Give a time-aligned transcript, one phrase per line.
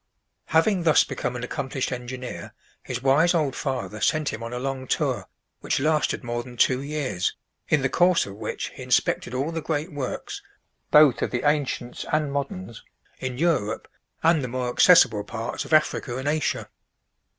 [0.45, 4.87] Having thus become an accomplished engineer, his wise old father sent him on a long
[4.87, 5.27] tour,
[5.59, 7.35] which lasted more than two years,
[7.69, 10.41] in the course of which he inspected all the great works,
[10.89, 12.83] both of the ancients and moderns,
[13.19, 13.87] in Europe,
[14.23, 16.67] and the more accessible parts of Africa and Asia.